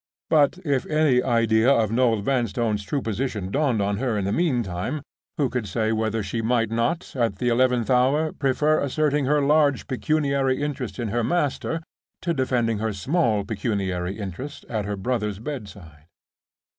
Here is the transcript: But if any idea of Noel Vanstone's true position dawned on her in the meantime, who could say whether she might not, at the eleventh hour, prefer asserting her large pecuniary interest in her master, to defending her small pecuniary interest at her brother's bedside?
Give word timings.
But 0.31 0.57
if 0.65 0.87
any 0.87 1.21
idea 1.21 1.69
of 1.69 1.91
Noel 1.91 2.23
Vanstone's 2.23 2.81
true 2.81 3.03
position 3.03 3.51
dawned 3.51 3.83
on 3.83 3.97
her 3.97 4.17
in 4.17 4.25
the 4.25 4.31
meantime, 4.31 5.03
who 5.37 5.47
could 5.47 5.67
say 5.67 5.91
whether 5.91 6.23
she 6.23 6.41
might 6.41 6.71
not, 6.71 7.15
at 7.15 7.35
the 7.35 7.49
eleventh 7.49 7.87
hour, 7.91 8.31
prefer 8.31 8.79
asserting 8.79 9.25
her 9.25 9.43
large 9.45 9.85
pecuniary 9.85 10.59
interest 10.59 10.97
in 10.97 11.09
her 11.09 11.23
master, 11.23 11.83
to 12.23 12.33
defending 12.33 12.79
her 12.79 12.93
small 12.93 13.43
pecuniary 13.45 14.17
interest 14.17 14.65
at 14.67 14.85
her 14.85 14.95
brother's 14.95 15.37
bedside? 15.37 16.07